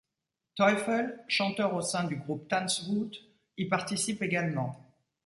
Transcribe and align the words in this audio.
Teufel, 0.55 1.23
chanteur 1.27 1.75
au 1.75 1.81
sein 1.83 2.05
du 2.05 2.15
groupe 2.15 2.47
Tanzwut, 2.47 3.15
y 3.59 3.65
participe 3.67 4.23
également. 4.23 4.75